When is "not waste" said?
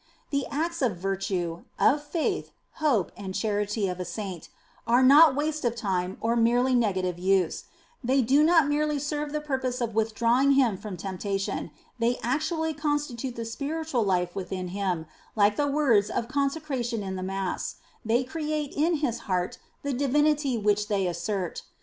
5.03-5.63